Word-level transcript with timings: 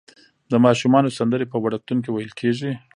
د 0.51 0.53
ماشومانو 0.65 1.15
سندرې 1.17 1.45
په 1.49 1.57
وړکتون 1.63 1.97
کې 2.03 2.09
ویل 2.11 2.31
کیږي. 2.39 2.71